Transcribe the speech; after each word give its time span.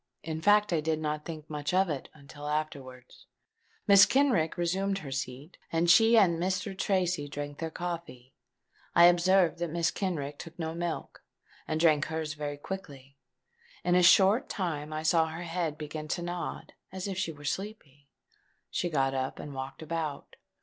In 0.23 0.41
fact 0.41 0.73
I 0.73 0.81
did 0.81 0.97
not 0.99 1.25
think 1.25 1.47
much 1.47 1.75
of 1.75 1.87
it, 1.87 2.09
until 2.15 2.47
afterwards. 2.47 3.27
Mrs. 3.87 4.09
Kenrick 4.09 4.57
resumed 4.57 4.97
her 4.97 5.11
seat; 5.11 5.59
and 5.71 5.91
she 5.91 6.17
and 6.17 6.39
Mr. 6.41 6.75
Tracy 6.75 7.27
drank 7.27 7.59
their 7.59 7.69
coffee. 7.69 8.33
I 8.95 9.05
observed 9.05 9.59
that 9.59 9.69
Mrs. 9.69 9.93
Kenrick 9.93 10.39
took 10.39 10.57
no 10.57 10.73
milk, 10.73 11.21
and 11.67 11.79
drank 11.79 12.05
hers 12.05 12.33
very 12.33 12.57
quickly. 12.57 13.15
In 13.83 13.93
a 13.93 14.01
short 14.01 14.49
time 14.49 14.91
I 14.91 15.03
saw 15.03 15.27
her 15.27 15.43
head 15.43 15.77
begin 15.77 16.07
to 16.07 16.23
nod 16.23 16.73
as 16.91 17.07
if 17.07 17.15
she 17.19 17.31
was 17.31 17.51
sleepy: 17.51 18.09
she 18.71 18.89
got 18.89 19.13
up, 19.13 19.37
and 19.37 19.53
walked 19.53 19.83
about. 19.83 20.35